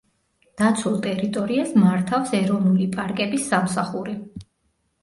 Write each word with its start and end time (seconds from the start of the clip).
დაცულ 0.61 0.95
ტერიტორიას 1.03 1.75
მართავს 1.83 2.35
ეროვნული 2.41 2.89
პარკების 2.99 3.47
სამსახური. 3.53 4.19